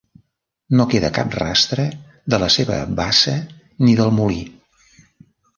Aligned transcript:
No 0.79 0.85
queda 0.93 1.11
cap 1.17 1.35
rastre 1.39 1.85
de 2.35 2.41
la 2.45 2.49
seva 2.57 2.79
bassa 3.01 3.37
ni 3.85 3.97
del 4.01 4.13
molí. 4.23 4.43